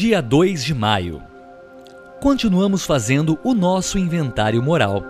Dia 0.00 0.22
2 0.22 0.64
de 0.64 0.72
maio. 0.72 1.22
Continuamos 2.22 2.86
fazendo 2.86 3.38
o 3.44 3.52
nosso 3.52 3.98
inventário 3.98 4.62
moral. 4.62 5.04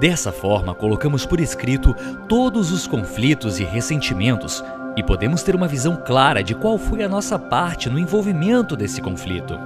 Dessa 0.00 0.32
forma, 0.32 0.74
colocamos 0.74 1.24
por 1.24 1.38
escrito 1.38 1.94
todos 2.28 2.72
os 2.72 2.84
conflitos 2.84 3.60
e 3.60 3.64
ressentimentos 3.64 4.60
e 4.96 5.04
podemos 5.04 5.44
ter 5.44 5.54
uma 5.54 5.68
visão 5.68 6.02
clara 6.04 6.42
de 6.42 6.52
qual 6.52 6.78
foi 6.78 7.04
a 7.04 7.08
nossa 7.08 7.38
parte 7.38 7.88
no 7.88 7.96
envolvimento 7.96 8.74
desse 8.74 9.00
conflito. 9.00 9.56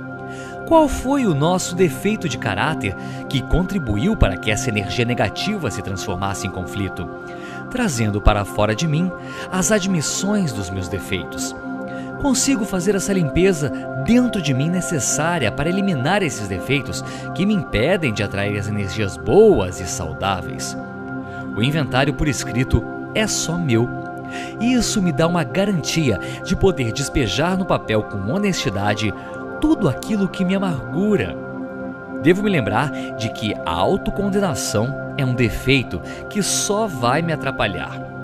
Qual 0.67 0.87
foi 0.87 1.25
o 1.25 1.35
nosso 1.35 1.75
defeito 1.75 2.29
de 2.29 2.37
caráter 2.37 2.95
que 3.27 3.41
contribuiu 3.41 4.19
para 4.19 4.37
que 4.37 4.51
essa 4.51 4.69
energia 4.69 5.07
negativa 5.07 5.71
se 5.71 5.81
transformasse 5.81 6.47
em 6.47 6.51
conflito, 6.51 7.09
trazendo 7.71 8.21
para 8.21 8.45
fora 8.45 8.75
de 8.75 8.87
mim 8.87 9.11
as 9.51 9.73
admissões 9.73 10.53
dos 10.53 10.69
meus 10.69 10.89
defeitos? 10.89 11.57
Consigo 12.21 12.65
fazer 12.65 12.97
essa 12.97 13.13
limpeza 13.13 13.71
dentro 14.05 14.43
de 14.43 14.53
mim 14.53 14.69
necessária 14.69 15.53
para 15.53 15.69
eliminar 15.69 16.23
esses 16.23 16.49
defeitos 16.49 17.03
que 17.35 17.47
me 17.47 17.55
impedem 17.55 18.13
de 18.13 18.23
atrair 18.23 18.59
as 18.59 18.69
energias 18.69 19.17
boas 19.17 19.81
e 19.81 19.87
saudáveis. 19.87 20.77
O 21.57 21.63
inventário 21.63 22.13
por 22.15 22.27
escrito 22.27 22.83
é 23.15 23.27
só 23.27 23.57
meu. 23.57 23.89
Isso 24.61 25.01
me 25.01 25.13
dá 25.13 25.27
uma 25.27 25.45
garantia 25.45 26.19
de 26.45 26.55
poder 26.57 26.93
despejar 26.93 27.57
no 27.57 27.65
papel 27.65 28.03
com 28.03 28.33
honestidade 28.33 29.15
tudo 29.61 29.89
aquilo 29.89 30.29
que 30.29 30.45
me 30.45 30.55
amargura. 30.55 31.37
Devo 32.23 32.43
me 32.43 32.51
lembrar 32.51 32.91
de 33.17 33.29
que 33.31 33.55
a 33.65 33.71
autocondenação 33.71 35.15
é 35.17 35.25
um 35.25 35.35
defeito 35.35 36.01
que 36.29 36.43
só 36.43 36.87
vai 36.87 37.23
me 37.23 37.33
atrapalhar. 37.33 38.18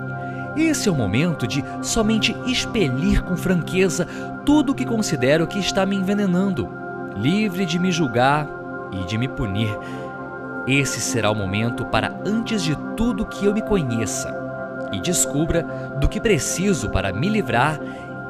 Esse 0.55 0.87
é 0.87 0.91
o 0.91 0.95
momento 0.95 1.45
de 1.45 1.63
somente 1.81 2.35
expelir 2.45 3.21
com 3.23 3.35
franqueza 3.35 4.05
tudo 4.45 4.71
o 4.71 4.75
que 4.75 4.85
considero 4.85 5.47
que 5.47 5.59
está 5.59 5.85
me 5.85 5.95
envenenando, 5.95 6.69
livre 7.17 7.65
de 7.65 7.77
me 7.77 7.91
julgar 7.91 8.47
e 8.91 9.05
de 9.05 9.17
me 9.17 9.27
punir. 9.27 9.77
Esse 10.67 11.01
será 11.01 11.29
o 11.29 11.35
momento 11.35 11.85
para, 11.85 12.21
antes 12.25 12.63
de 12.63 12.75
tudo, 12.95 13.25
que 13.25 13.45
eu 13.45 13.53
me 13.53 13.61
conheça 13.61 14.33
e 14.91 15.01
descubra 15.01 15.63
do 15.99 16.07
que 16.07 16.21
preciso 16.21 16.89
para 16.89 17.11
me 17.11 17.27
livrar, 17.27 17.79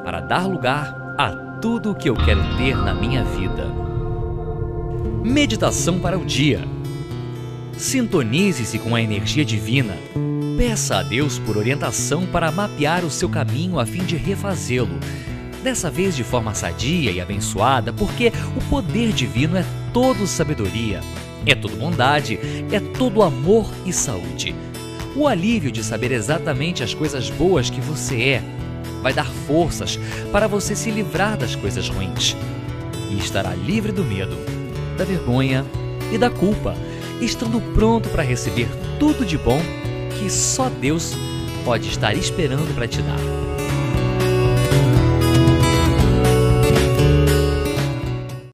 para 0.04 0.20
dar 0.20 0.46
lugar 0.46 1.14
a 1.16 1.30
tudo 1.60 1.92
o 1.92 1.94
que 1.94 2.10
eu 2.10 2.14
quero 2.14 2.42
ter 2.56 2.76
na 2.76 2.92
minha 2.92 3.24
vida. 3.24 3.66
Meditação 5.22 5.98
para 6.00 6.18
o 6.18 6.24
dia. 6.24 6.60
Sintonize-se 7.72 8.78
com 8.78 8.94
a 8.94 9.02
energia 9.02 9.44
divina. 9.44 9.94
Peça 10.56 10.96
a 10.96 11.02
Deus 11.02 11.38
por 11.38 11.58
orientação 11.58 12.24
para 12.24 12.50
mapear 12.50 13.04
o 13.04 13.10
seu 13.10 13.28
caminho 13.28 13.78
a 13.78 13.84
fim 13.84 14.02
de 14.04 14.16
refazê-lo. 14.16 14.98
Dessa 15.62 15.90
vez 15.90 16.16
de 16.16 16.24
forma 16.24 16.54
sadia 16.54 17.10
e 17.10 17.20
abençoada, 17.20 17.92
porque 17.92 18.32
o 18.56 18.70
poder 18.70 19.12
divino 19.12 19.58
é 19.58 19.64
todo 19.92 20.26
sabedoria, 20.26 21.02
é 21.44 21.54
todo 21.54 21.76
bondade, 21.76 22.38
é 22.72 22.80
todo 22.80 23.22
amor 23.22 23.70
e 23.84 23.92
saúde. 23.92 24.54
O 25.14 25.28
alívio 25.28 25.70
de 25.70 25.84
saber 25.84 26.10
exatamente 26.10 26.82
as 26.82 26.94
coisas 26.94 27.28
boas 27.28 27.68
que 27.68 27.80
você 27.80 28.22
é 28.22 28.42
vai 29.02 29.12
dar 29.12 29.26
forças 29.26 29.98
para 30.32 30.46
você 30.46 30.74
se 30.74 30.90
livrar 30.90 31.36
das 31.36 31.54
coisas 31.54 31.86
ruins 31.90 32.34
e 33.10 33.18
estará 33.18 33.54
livre 33.54 33.92
do 33.92 34.02
medo, 34.02 34.36
da 34.96 35.04
vergonha 35.04 35.66
e 36.10 36.16
da 36.16 36.30
culpa, 36.30 36.74
estando 37.20 37.60
pronto 37.74 38.08
para 38.08 38.22
receber 38.22 38.68
tudo 38.98 39.22
de 39.22 39.36
bom 39.36 39.60
que 40.18 40.30
só 40.30 40.68
Deus 40.68 41.12
pode 41.64 41.88
estar 41.88 42.16
esperando 42.16 42.74
para 42.74 42.88
te 42.88 43.02
dar. 43.02 43.55